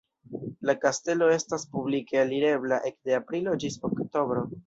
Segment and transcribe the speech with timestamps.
[0.69, 4.43] La kastelo estas publike alirebla ekde aprilo ĝis oktobro.